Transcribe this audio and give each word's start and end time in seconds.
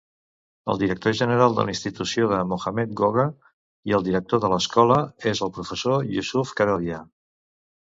El 0.73 0.77
director 0.83 1.11
general 1.19 1.57
de 1.59 1.65
la 1.67 1.73
institució 1.73 2.29
és 2.37 2.47
Mohamed 2.53 2.95
Goga 3.03 3.27
i 3.91 3.95
el 3.99 4.09
director 4.09 4.43
de 4.47 4.53
l'escola 4.55 4.99
és 5.35 5.45
el 5.49 5.55
professor 5.61 6.11
Yusuf 6.17 6.57
Karodia. 6.63 7.07